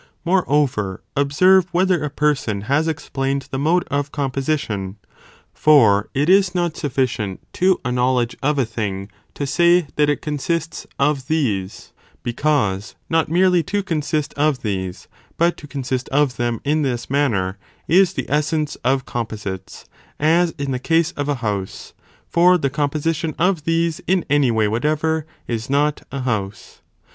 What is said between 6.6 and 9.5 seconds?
gufficient to a knowledge of a thing, to